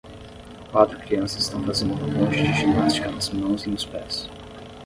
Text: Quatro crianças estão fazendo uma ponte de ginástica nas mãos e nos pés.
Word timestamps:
Quatro 0.71 0.97
crianças 0.99 1.43
estão 1.43 1.63
fazendo 1.63 1.93
uma 1.93 2.07
ponte 2.25 2.41
de 2.41 2.51
ginástica 2.53 3.11
nas 3.11 3.29
mãos 3.29 3.65
e 3.65 3.69
nos 3.69 3.85
pés. 3.85 4.27